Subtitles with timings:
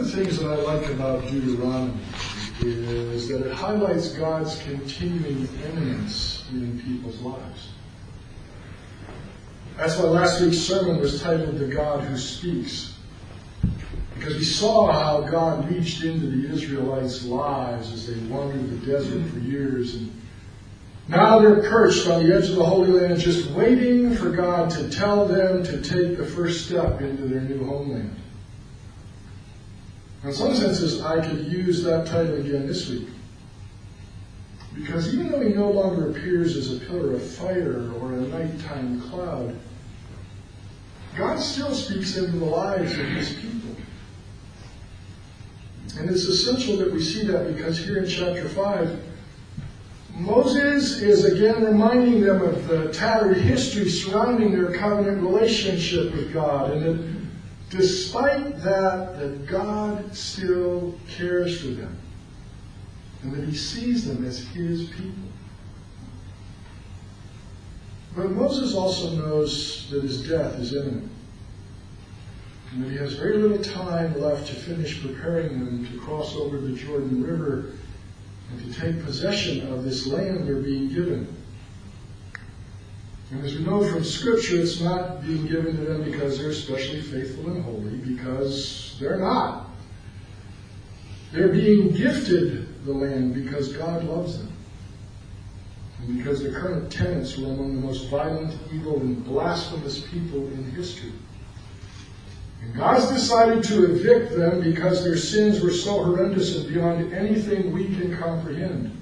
[0.00, 1.98] of the things that I like about Deuteronomy
[2.62, 7.68] is that it highlights God's continuing eminence in people's lives.
[9.76, 12.98] That's why last week's sermon was titled The God Who Speaks.
[14.14, 19.24] Because we saw how God reached into the Israelites' lives as they wandered the desert
[19.30, 19.94] for years.
[19.94, 20.22] And
[21.08, 24.90] now they're perched on the edge of the Holy Land, just waiting for God to
[24.90, 28.14] tell them to take the first step into their new homeland.
[30.22, 33.08] In some senses, I could use that title again this week.
[34.74, 39.00] Because even though he no longer appears as a pillar of fire or a nighttime
[39.00, 39.56] cloud,
[41.16, 43.76] God still speaks into the lives of his people.
[45.98, 49.04] And it's essential that we see that because here in chapter 5,
[50.14, 56.70] Moses is again reminding them of the tattered history surrounding their covenant relationship with God,
[56.72, 57.19] and that
[57.70, 61.96] despite that, that God still cares for them,
[63.22, 65.30] and that he sees them as his people.
[68.16, 71.10] But Moses also knows that his death is imminent.
[72.72, 76.58] And that he has very little time left to finish preparing them to cross over
[76.58, 77.72] the Jordan River
[78.50, 81.36] and to take possession of this land they're being given.
[83.30, 87.00] And as we know from Scripture, it's not being given to them because they're especially
[87.00, 89.70] faithful and holy, because they're not.
[91.32, 94.52] They're being gifted the land because God loves them.
[96.00, 100.64] And because the current tenants were among the most violent, evil, and blasphemous people in
[100.72, 101.12] history.
[102.62, 107.72] And God's decided to evict them because their sins were so horrendous and beyond anything
[107.72, 108.96] we can comprehend.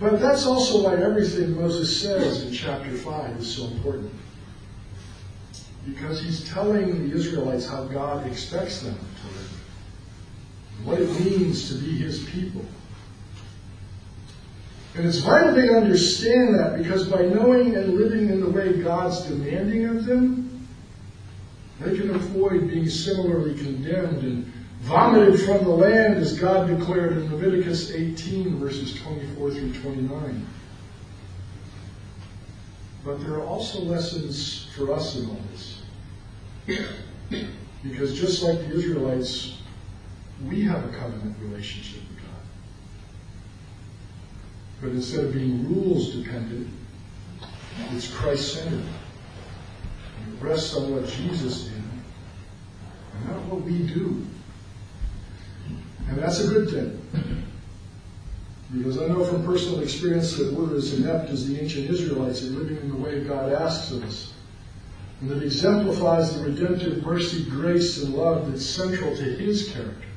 [0.00, 4.10] But that's also why everything Moses says in chapter 5 is so important.
[5.86, 9.62] Because he's telling the Israelites how God expects them to live,
[10.84, 12.64] what it means to be his people.
[14.94, 19.20] And it's vital they understand that because by knowing and living in the way God's
[19.26, 20.66] demanding of them,
[21.78, 27.30] they can avoid being similarly condemned and vomited from the land as God declared in
[27.30, 30.46] Leviticus 18, verses 24 through 29.
[33.04, 35.82] But there are also lessons for us in all this.
[37.82, 39.58] Because just like the Israelites,
[40.46, 42.42] we have a covenant relationship with God.
[44.80, 46.68] But instead of being rules dependent,
[47.92, 48.80] it's Christ centered.
[48.80, 51.82] It rests on what Jesus did,
[53.14, 54.26] and not what we do.
[56.10, 57.46] And that's a good thing.
[58.72, 62.58] Because I know from personal experience that we're as inept as the ancient Israelites in
[62.58, 64.32] living in the way God asks us.
[65.20, 70.08] And that exemplifies the redemptive mercy, grace, and love that's central to his character.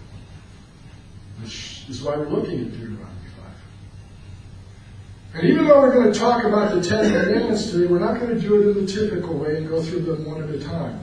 [1.41, 3.29] Which is why we're looking at Deuteronomy
[5.33, 5.35] 5.
[5.35, 8.33] And even though we're going to talk about the Ten Commandments today, we're not going
[8.33, 10.99] to do it in the typical way and go through them one at a time.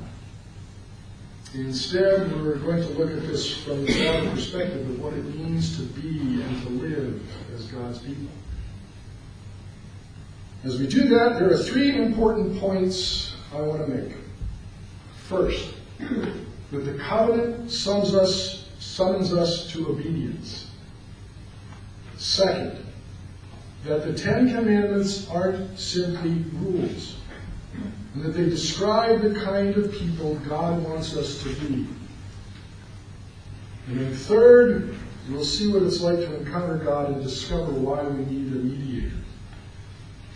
[1.55, 5.77] Instead, we're going to look at this from the broader perspective of what it means
[5.77, 7.21] to be and to live
[7.53, 8.29] as God's people.
[10.63, 14.15] As we do that, there are three important points I want to make.
[15.25, 20.71] First, that the covenant summons us, summons us to obedience.
[22.17, 22.87] Second,
[23.87, 27.17] that the Ten Commandments aren't simply rules
[27.75, 31.87] and that they describe the kind of people God wants us to be.
[33.87, 34.95] And then third,
[35.31, 39.17] we'll see what it's like to encounter God and discover why we need a mediator.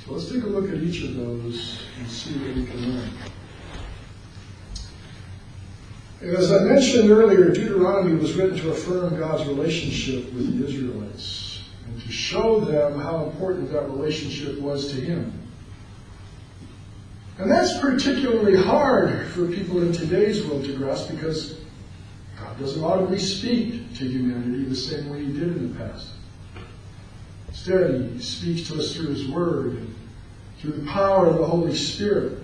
[0.04, 3.10] So let's take a look at each of those and see what we can learn.
[6.20, 12.00] As I mentioned earlier, Deuteronomy was written to affirm God's relationship with the Israelites and
[12.00, 15.43] to show them how important that relationship was to Him.
[17.38, 21.58] And that's particularly hard for people in today's world to grasp because
[22.38, 26.10] God doesn't audibly speak to humanity the same way He did in the past.
[27.48, 29.94] Instead, He speaks to us through His Word and
[30.58, 32.38] through the power of the Holy Spirit.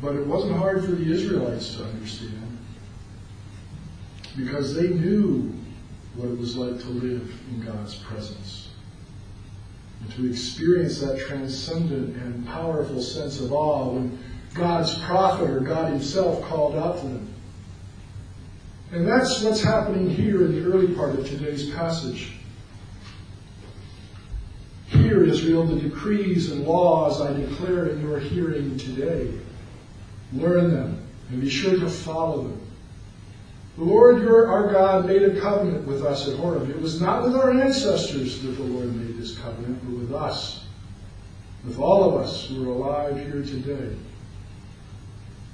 [0.00, 2.58] But it wasn't hard for the Israelites to understand
[4.34, 5.52] because they knew
[6.14, 8.69] what it was like to live in God's presence
[10.00, 14.18] and to experience that transcendent and powerful sense of awe when
[14.54, 17.28] God's prophet or God Himself called out to them.
[18.92, 22.32] And that's what's happening here in the early part of today's passage.
[24.86, 29.32] Hear, Israel, the decrees and laws I declare in your hearing today.
[30.32, 32.69] Learn them and be sure to follow them.
[33.76, 36.68] The Lord your, our God made a covenant with us at Horeb.
[36.68, 40.64] It was not with our ancestors that the Lord made this covenant, but with us,
[41.64, 43.96] with all of us who are alive here today.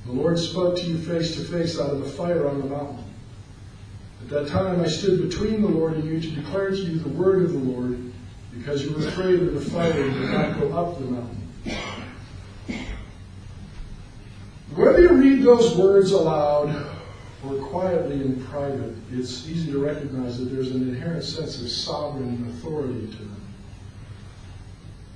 [0.06, 3.04] The Lord spoke to you face to face out of the fire on the mountain.
[4.22, 7.10] At that time I stood between the Lord and you to declare to you the
[7.10, 8.12] word of the Lord,
[8.56, 11.42] because you were afraid of the fire and did not go up the mountain.
[14.74, 16.95] Whether you read those words aloud
[17.48, 22.46] or quietly in private, it's easy to recognize that there's an inherent sense of sovereign
[22.50, 23.40] authority to them.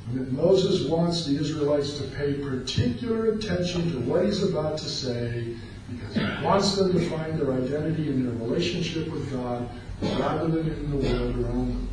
[0.09, 4.89] And that Moses wants the Israelites to pay particular attention to what he's about to
[4.89, 5.57] say
[5.91, 9.69] because he wants them to find their identity in their relationship with God
[10.03, 11.89] rather than in the world around them.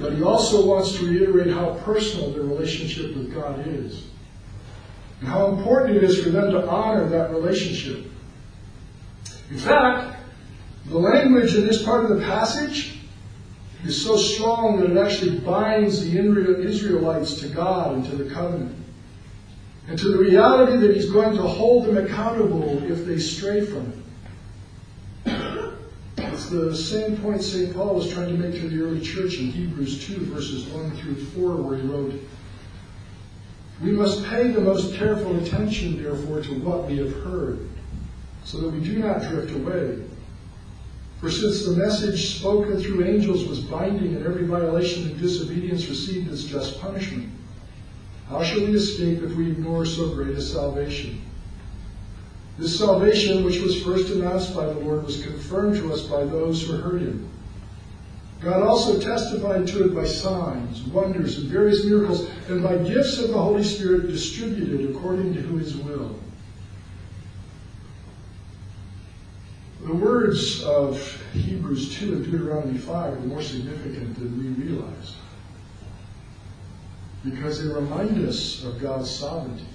[0.00, 4.04] But he also wants to reiterate how personal their relationship with God is
[5.20, 8.11] and how important it is for them to honor that relationship.
[9.52, 10.16] In fact,
[10.86, 13.00] the language in this part of the passage
[13.84, 18.74] is so strong that it actually binds the Israelites to God and to the covenant.
[19.88, 23.92] And to the reality that He's going to hold them accountable if they stray from
[25.26, 25.74] it.
[26.16, 27.74] It's the same point St.
[27.74, 31.16] Paul was trying to make to the early church in Hebrews 2, verses 1 through
[31.16, 32.14] 4, where he wrote,
[33.82, 37.68] We must pay the most careful attention, therefore, to what we have heard
[38.44, 40.02] so that we do not drift away.
[41.20, 46.30] For since the message spoken through angels was binding and every violation and disobedience received
[46.30, 47.30] its just punishment,
[48.28, 51.22] how shall we escape if we ignore so great a salvation?
[52.58, 56.62] This salvation, which was first announced by the Lord, was confirmed to us by those
[56.62, 57.28] who heard him.
[58.40, 63.28] God also testified to it by signs, wonders, and various miracles, and by gifts of
[63.28, 66.16] the Holy Spirit distributed according to his will.
[69.84, 69.94] The
[70.32, 75.14] words of Hebrews 2 and Deuteronomy 5 are more significant than we realize
[77.22, 79.66] because they remind us of God's sovereignty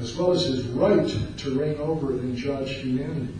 [0.00, 1.08] as well as his right
[1.38, 3.32] to reign over and judge humanity.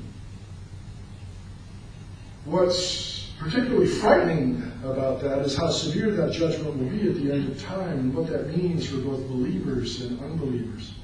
[2.44, 7.50] What's particularly frightening about that is how severe that judgment will be at the end
[7.50, 10.94] of time and what that means for both believers and unbelievers.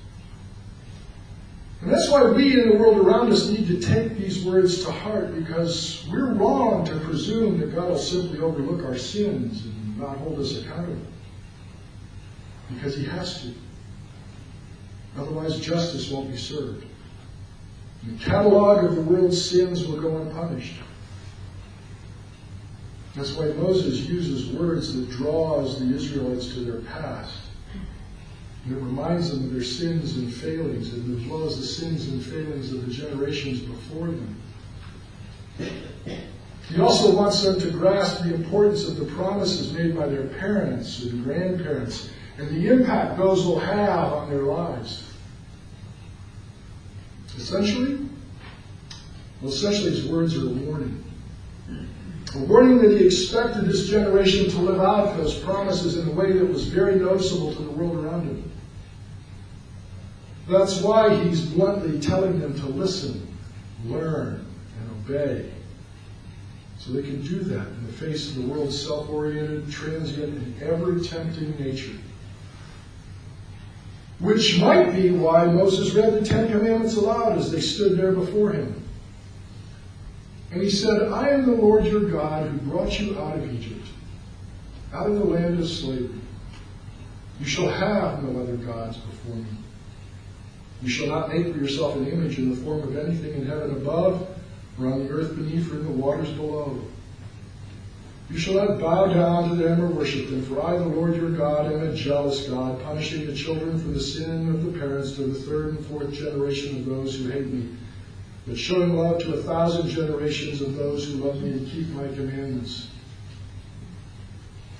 [1.82, 4.92] And that's why we in the world around us need to take these words to
[4.92, 10.16] heart because we're wrong to presume that God will simply overlook our sins and not
[10.18, 11.02] hold us accountable.
[12.72, 13.52] Because he has to.
[15.18, 16.86] Otherwise, justice won't be served.
[18.04, 20.76] The catalog of the world's sins will go unpunished.
[23.16, 27.38] That's why Moses uses words that draws the Israelites to their past.
[28.64, 32.08] And it reminds them of their sins and failings, and as well as the sins
[32.08, 34.36] and failings of the generations before them.
[36.68, 41.02] He also wants them to grasp the importance of the promises made by their parents
[41.02, 45.04] and grandparents and the impact those will have on their lives.
[47.36, 48.06] Essentially,
[49.40, 51.04] well, essentially his words are a warning.
[52.34, 56.32] A warning that he expected this generation to live out those promises in a way
[56.32, 58.51] that was very noticeable to the world around him.
[60.48, 63.26] That's why he's bluntly telling them to listen,
[63.86, 64.44] learn,
[64.80, 65.50] and obey.
[66.78, 70.62] So they can do that in the face of the world's self oriented, transient, and
[70.62, 71.96] ever tempting nature.
[74.18, 78.50] Which might be why Moses read the Ten Commandments aloud as they stood there before
[78.50, 78.82] him.
[80.50, 83.86] And he said, I am the Lord your God who brought you out of Egypt,
[84.92, 86.20] out of the land of slavery.
[87.40, 89.46] You shall have no other gods before me.
[90.82, 93.70] You shall not make for yourself an image in the form of anything in heaven
[93.70, 94.26] above,
[94.80, 96.80] or on the earth beneath, or in the waters below.
[98.28, 101.30] You shall not bow down to them or worship them, for I, the Lord your
[101.30, 105.22] God, am a jealous God, punishing the children for the sin of the parents to
[105.24, 107.76] the third and fourth generation of those who hate me,
[108.46, 112.08] but showing love to a thousand generations of those who love me and keep my
[112.08, 112.88] commandments.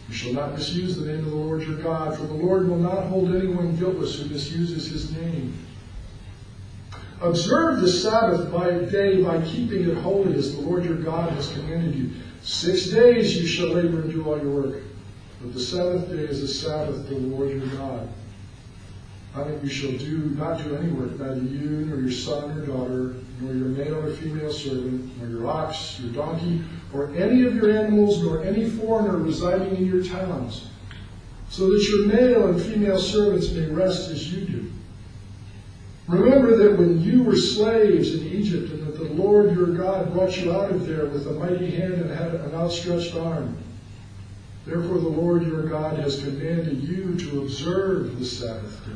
[0.09, 2.79] You shall not misuse the name of the Lord your God, for the Lord will
[2.79, 5.55] not hold anyone guiltless who misuses his name.
[7.23, 11.53] Observe the Sabbath by day by keeping it holy as the Lord your God has
[11.53, 12.11] commanded you.
[12.43, 14.83] Six days you shall labor and do all your work,
[15.41, 18.09] but the seventh day is the Sabbath to the Lord your God.
[19.37, 22.67] On it you shall do not do any work, neither you nor your son or
[22.67, 27.55] daughter, nor your male or female servant, nor your ox, your donkey, or any of
[27.55, 30.71] your animals, nor any foreigner residing in your towns,
[31.49, 34.73] so that your male and female servants may rest as you do.
[36.09, 40.37] Remember that when you were slaves in Egypt, and that the Lord your God brought
[40.37, 43.57] you out of there with a mighty hand and had an outstretched arm.
[44.67, 48.93] Therefore, the Lord your God has commanded you to observe the Sabbath day.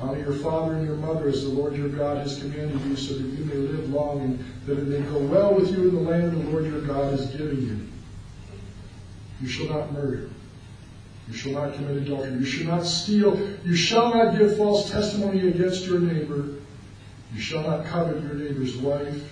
[0.00, 3.12] Honor your father and your mother as the Lord your God has commanded you, so
[3.12, 6.00] that you may live long and that it may go well with you in the
[6.00, 7.86] land the Lord your God is giving you.
[9.40, 10.30] You shall not murder.
[11.30, 12.32] You shall not commit adultery.
[12.32, 13.38] You shall not steal.
[13.64, 16.56] You shall not give false testimony against your neighbor.
[17.32, 19.22] You shall not covet your neighbor's wife.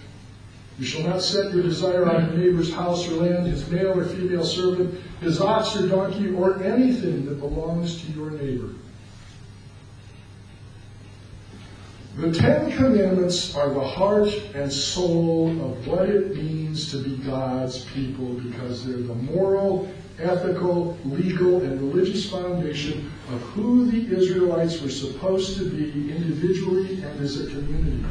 [0.79, 4.05] You shall not set your desire on your neighbor's house or land, his male or
[4.05, 8.71] female servant, his ox or donkey, or anything that belongs to your neighbor.
[12.15, 17.85] The Ten Commandments are the heart and soul of what it means to be God's
[17.87, 19.89] people because they're the moral
[20.21, 27.21] ethical, legal, and religious foundation of who the Israelites were supposed to be individually and
[27.21, 28.05] as a community.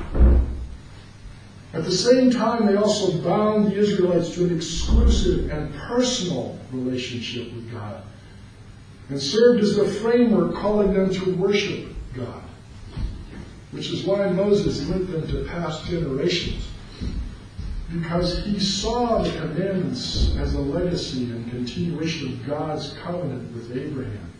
[1.73, 7.53] At the same time, they also bound the Israelites to an exclusive and personal relationship
[7.53, 8.03] with God
[9.09, 12.41] and served as the framework calling them to worship God,
[13.71, 16.67] which is why Moses linked them to past generations
[17.91, 24.33] because he saw the commandments as a legacy and continuation of God's covenant with Abraham.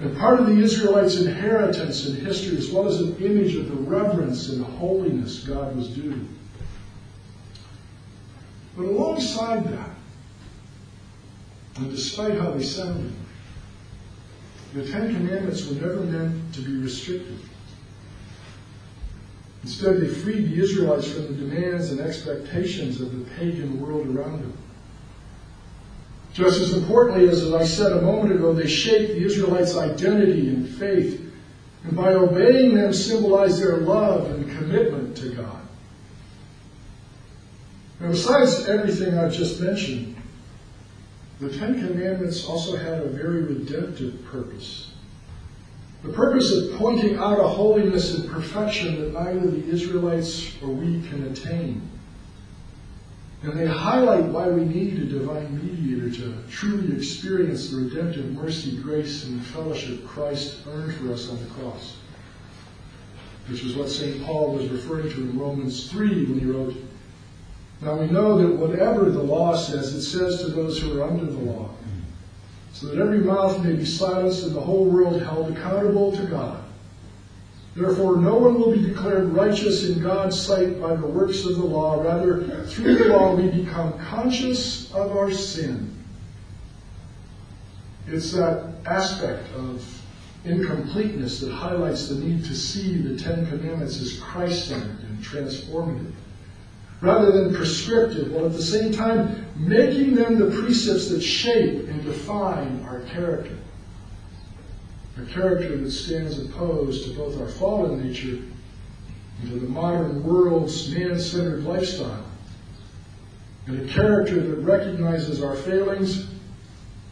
[0.00, 3.76] And part of the Israelites' inheritance in history, as well as an image of the
[3.76, 6.26] reverence and holiness God was due.
[8.76, 9.90] But alongside that,
[11.76, 13.12] and despite how they sounded,
[14.74, 17.38] the Ten Commandments were never meant to be restricted.
[19.66, 24.40] Instead, they freed the Israelites from the demands and expectations of the pagan world around
[24.40, 24.56] them.
[26.32, 30.68] Just as importantly as, I said a moment ago, they shaped the Israelites' identity and
[30.68, 31.20] faith,
[31.82, 35.62] and by obeying them symbolized their love and commitment to God.
[37.98, 40.14] Now, besides everything I've just mentioned,
[41.40, 44.92] the Ten Commandments also had a very redemptive purpose.
[46.02, 51.02] The purpose of pointing out a holiness and perfection that neither the Israelites or we
[51.08, 51.88] can attain.
[53.42, 58.76] And they highlight why we need a divine mediator to truly experience the redemptive mercy,
[58.78, 61.96] grace, and fellowship Christ earned for us on the cross.
[63.48, 64.24] Which is what St.
[64.24, 66.74] Paul was referring to in Romans 3 when he wrote,
[67.80, 71.26] Now we know that whatever the law says, it says to those who are under
[71.26, 71.70] the law
[72.76, 76.62] so that every mouth may be silenced and the whole world held accountable to God.
[77.74, 81.64] Therefore, no one will be declared righteous in God's sight by the works of the
[81.64, 82.02] law.
[82.02, 85.90] Rather, through the law, we become conscious of our sin.
[88.06, 89.82] It's that aspect of
[90.44, 96.12] incompleteness that highlights the need to see the Ten Commandments as Christ centered and transformative
[97.06, 102.04] rather than prescriptive, while at the same time making them the precepts that shape and
[102.04, 103.56] define our character.
[105.16, 108.42] A character that stands opposed to both our fallen nature
[109.40, 112.24] and to the modern world's man centered lifestyle.
[113.66, 116.26] And a character that recognizes our failings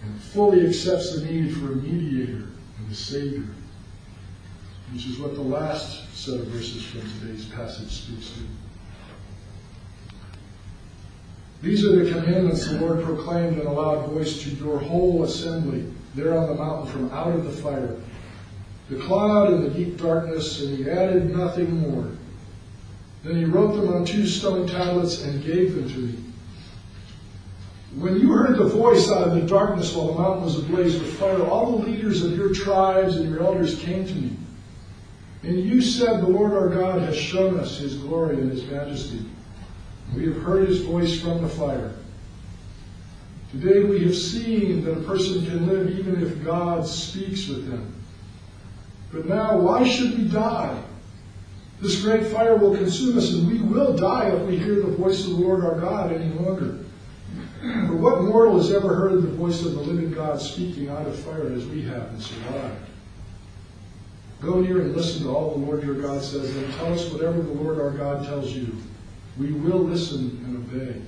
[0.03, 2.49] and fully accepts the need for a mediator
[2.79, 3.47] and a Savior,
[4.93, 8.41] which is what the last set of verses from today's passage speaks to.
[11.65, 15.91] These are the commandments the Lord proclaimed in a loud voice to your whole assembly
[16.15, 17.97] there on the mountain from out of the fire,
[18.91, 22.11] the cloud and the deep darkness, and he added nothing more.
[23.23, 26.19] Then he wrote them on two stone tablets and gave them to me.
[27.97, 31.19] When you heard the voice out of the darkness while the mountain was ablaze with
[31.19, 34.37] fire, all the leaders of your tribes and your elders came to me.
[35.43, 39.25] And you said, The Lord our God has shown us his glory and his majesty.
[40.15, 41.93] We have heard his voice from the fire.
[43.51, 47.95] Today we have seen that a person can live even if God speaks with them.
[49.13, 50.83] But now, why should we die?
[51.81, 55.25] This great fire will consume us, and we will die if we hear the voice
[55.25, 56.79] of the Lord our God any longer.
[57.61, 61.17] For what mortal has ever heard the voice of the living God speaking out of
[61.19, 62.87] fire as we have and survived?
[64.41, 67.41] Go near and listen to all the Lord your God says, and tell us whatever
[67.41, 68.77] the Lord our God tells you.
[69.39, 71.01] We will listen and obey.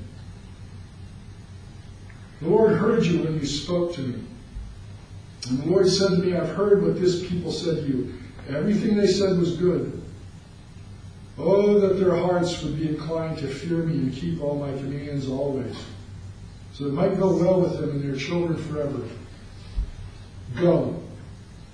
[2.40, 4.22] The Lord heard you when you spoke to me.
[5.48, 8.14] And the Lord said to me, I've heard what this people said to you.
[8.48, 10.02] Everything they said was good.
[11.38, 15.28] Oh, that their hearts would be inclined to fear me and keep all my commands
[15.28, 15.76] always,
[16.72, 19.02] so it might go well with them and their children forever.
[20.58, 21.02] Go,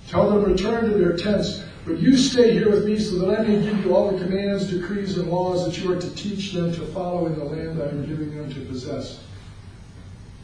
[0.09, 1.63] Tell them, to return to their tents.
[1.85, 4.71] But you stay here with me so that I may give you all the commands,
[4.71, 7.89] decrees, and laws that you are to teach them to follow in the land I
[7.89, 9.21] am giving them to possess.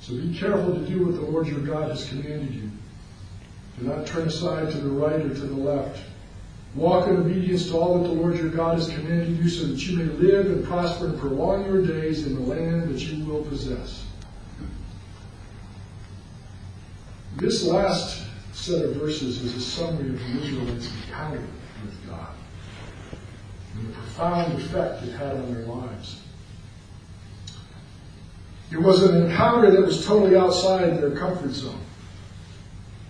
[0.01, 2.69] So be careful to do what the Lord your God has commanded you.
[3.79, 6.01] Do not turn aside to the right or to the left.
[6.75, 9.88] Walk in obedience to all that the Lord your God has commanded you so that
[9.88, 13.43] you may live and prosper and prolong your days in the land that you will
[13.43, 14.05] possess.
[17.38, 18.28] This last
[18.59, 21.41] set of verses is a summary of Israelites' encounter
[21.85, 22.33] with God
[23.75, 26.21] and the profound effect it had on their lives.
[28.71, 31.79] It was an encounter that was totally outside their comfort zone.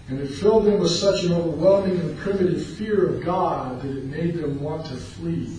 [0.07, 4.05] And it filled them with such an overwhelming and primitive fear of God that it
[4.05, 5.57] made them want to flee.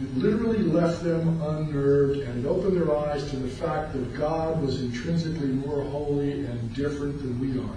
[0.00, 4.62] It literally left them unnerved and it opened their eyes to the fact that God
[4.62, 7.76] was intrinsically more holy and different than we are.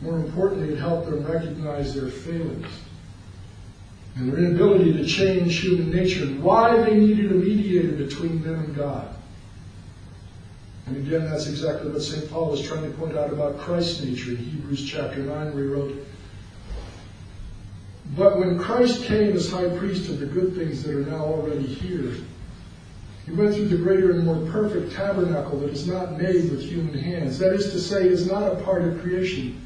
[0.00, 2.66] More importantly, it helped them recognize their failings
[4.16, 8.58] and their inability to change human nature and why they needed a mediator between them
[8.58, 9.14] and God.
[10.86, 12.30] And again, that's exactly what St.
[12.30, 15.68] Paul was trying to point out about Christ's nature in Hebrews chapter 9, where he
[15.68, 16.06] wrote,
[18.16, 21.66] But when Christ came as high priest of the good things that are now already
[21.66, 22.14] here,
[23.26, 26.94] he went through the greater and more perfect tabernacle that is not made with human
[26.94, 27.38] hands.
[27.38, 29.64] That is to say, is not a part of creation.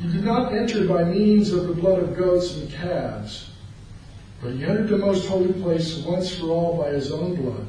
[0.00, 3.50] He did not enter by means of the blood of goats and calves,
[4.42, 7.66] but he entered the most holy place once for all by his own blood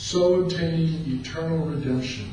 [0.00, 2.30] so obtaining eternal redemption.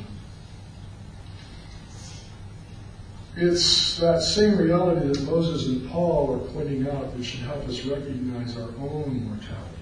[3.40, 7.84] It's that same reality that Moses and Paul are pointing out that should help us
[7.84, 9.78] recognize our own mortality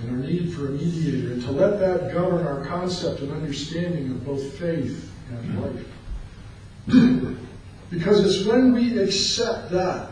[0.00, 4.10] and our need for a mediator, and to let that govern our concept and understanding
[4.10, 5.86] of both faith and life.
[7.90, 10.10] because it's when we accept that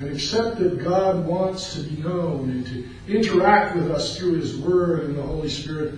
[0.00, 4.58] and accept that God wants to be known and to interact with us through His
[4.58, 5.94] Word and the Holy Spirit,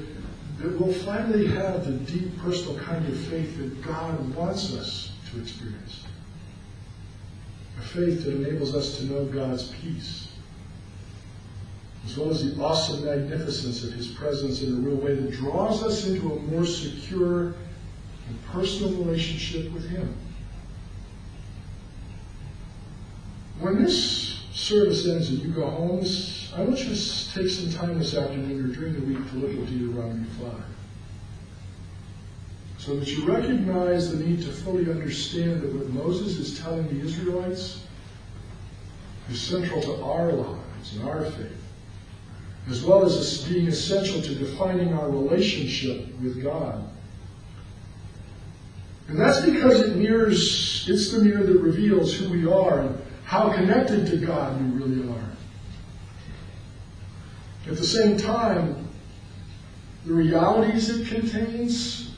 [0.67, 5.41] that we'll finally have the deep personal kind of faith that God wants us to
[5.41, 6.05] experience.
[7.79, 10.33] A faith that enables us to know God's peace,
[12.05, 15.85] as well as the awesome magnificence of His presence in a real way that draws
[15.85, 17.55] us into a more secure
[18.29, 20.17] and personal relationship with Him.
[23.61, 26.05] When this service ends and you go home,
[26.57, 29.51] I want you to take some time this afternoon or during the week to look
[29.51, 30.51] at Deuteronomy 5.
[32.79, 37.05] So that you recognize the need to fully understand that what Moses is telling the
[37.05, 37.83] Israelites
[39.29, 41.63] is central to our lives and our faith,
[42.71, 46.89] as well as being essential to defining our relationship with God.
[49.09, 53.53] And that's because it mirrors, it's the mirror that reveals who we are and how
[53.53, 55.36] connected to God we really are.
[57.69, 58.89] At the same time,
[60.05, 62.15] the realities it contains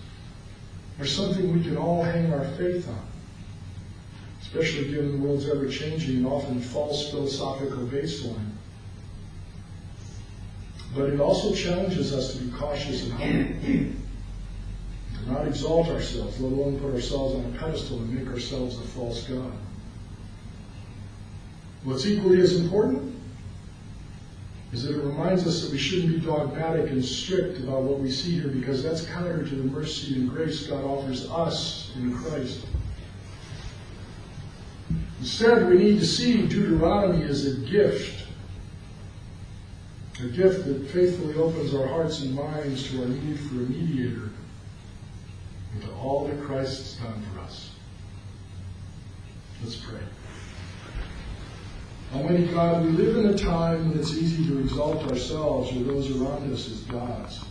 [0.98, 3.06] are something we can all hang our faith on,
[4.42, 8.50] especially given the world's ever changing and often false philosophical baseline.
[10.94, 13.92] But it also challenges us to be cautious and humble,
[15.14, 18.82] to not exalt ourselves, let alone put ourselves on a pedestal and make ourselves a
[18.82, 19.52] false God.
[21.84, 23.17] What's equally as important
[24.72, 28.10] is that it reminds us that we shouldn't be dogmatic and strict about what we
[28.10, 32.66] see here because that's counter to the mercy and grace God offers us in Christ.
[35.20, 38.26] Instead, we need to see Deuteronomy as a gift,
[40.22, 44.30] a gift that faithfully opens our hearts and minds to our need for a mediator
[45.72, 47.70] and to all that Christ has done for us.
[49.62, 50.00] Let's pray.
[52.14, 56.10] Almighty God, we live in a time when it's easy to exalt ourselves or those
[56.16, 57.44] around us as gods,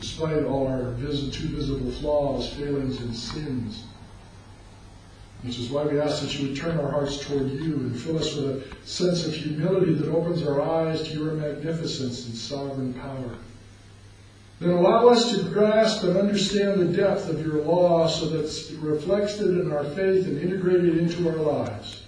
[0.00, 3.84] despite all our vis- too visible flaws, failings, and sins.
[5.42, 8.18] Which is why we ask that you would turn our hearts toward you and fill
[8.18, 12.94] us with a sense of humility that opens our eyes to your magnificence and sovereign
[12.94, 13.38] power.
[14.58, 18.72] Then allow us to grasp and understand the depth of your law so that it's
[18.72, 22.02] reflected in our faith and integrated into our lives.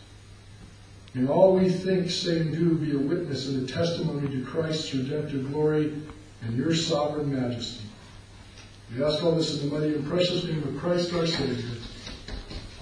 [1.15, 4.95] In all we think, say, and do, be a witness and a testimony to Christ's
[4.95, 5.93] redemptive glory
[6.43, 7.85] and your sovereign majesty.
[8.95, 11.77] We ask all this in the mighty and precious name of Christ our Savior.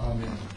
[0.00, 0.38] Amen.